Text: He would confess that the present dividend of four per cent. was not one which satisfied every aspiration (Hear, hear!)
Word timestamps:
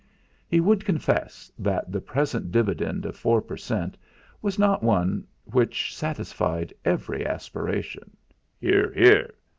He 0.47 0.59
would 0.59 0.83
confess 0.83 1.51
that 1.59 1.91
the 1.91 2.01
present 2.01 2.51
dividend 2.51 3.05
of 3.05 3.15
four 3.15 3.39
per 3.39 3.55
cent. 3.55 3.99
was 4.41 4.57
not 4.57 4.81
one 4.81 5.27
which 5.43 5.95
satisfied 5.95 6.73
every 6.83 7.23
aspiration 7.23 8.17
(Hear, 8.59 8.91
hear!) 8.93 9.35